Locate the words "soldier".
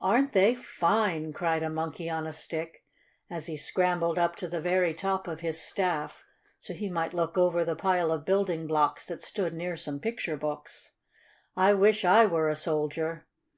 12.56-13.26